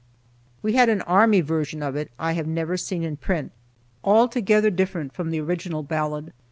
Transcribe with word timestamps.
We 0.63 0.73
had 0.73 0.89
an 0.89 1.03
army 1.03 1.41
version 1.41 1.83
of 1.83 1.95
it 1.95 2.09
I 2.17 2.31
have 2.33 2.47
never 2.47 2.75
seen 2.75 3.03
in 3.03 3.17
print, 3.17 3.51
altogether 4.03 4.71
different 4.71 5.13
from 5.13 5.29
the 5.29 5.41
original 5.41 5.83
ballad. 5.83 6.33